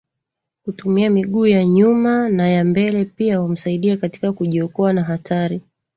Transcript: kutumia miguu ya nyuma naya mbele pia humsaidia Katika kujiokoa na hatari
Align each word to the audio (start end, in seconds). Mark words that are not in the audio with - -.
kutumia 0.65 1.09
miguu 1.09 1.45
ya 1.47 1.65
nyuma 1.65 2.29
naya 2.29 2.63
mbele 2.63 3.05
pia 3.05 3.37
humsaidia 3.37 3.97
Katika 3.97 4.33
kujiokoa 4.33 4.93
na 4.93 5.03
hatari 5.03 5.61